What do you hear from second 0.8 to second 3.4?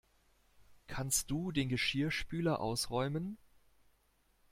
Kannst du den Geschirrspüler ausräumen?